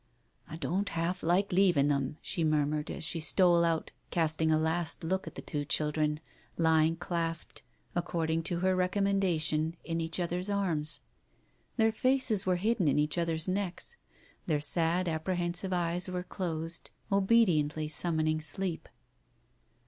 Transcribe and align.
"I 0.49 0.55
don't 0.55 0.89
half 0.89 1.21
like 1.21 1.51
leaving 1.51 1.87
them," 1.89 2.17
she 2.23 2.43
murmured, 2.43 2.89
as 2.89 3.03
she 3.03 3.19
stole 3.19 3.63
out 3.63 3.91
casting 4.09 4.49
a 4.49 4.57
last 4.57 5.03
look 5.03 5.27
at 5.27 5.35
the 5.35 5.43
two 5.43 5.63
children, 5.63 6.19
lying 6.57 6.95
clasped, 6.95 7.61
according 7.93 8.41
to 8.45 8.61
her 8.61 8.75
recommendation, 8.75 9.77
in 9.83 10.01
each 10.01 10.19
other's 10.19 10.49
arms. 10.49 11.01
Their 11.77 11.91
faces 11.91 12.47
were 12.47 12.55
hidden 12.55 12.87
in 12.87 12.97
each 12.97 13.19
other's 13.19 13.47
necks, 13.47 13.95
their 14.47 14.59
sad 14.59 15.07
apprehensive 15.07 15.71
eyes 15.71 16.09
were 16.09 16.23
closed, 16.23 16.89
obedi 17.11 17.63
ently 17.63 17.87
summoning 17.87 18.41
sleep. 18.41 18.89